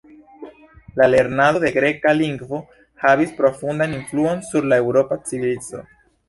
La 0.99 1.07
lernado 1.09 1.59
de 1.63 1.67
la 1.69 1.73
Greka 1.75 2.13
lingvo 2.21 2.61
havis 3.03 3.35
profundan 3.43 3.95
influon 3.99 4.43
sur 4.49 4.71
la 4.73 4.81
Eŭropa 4.87 5.21
civilizo. 5.31 5.85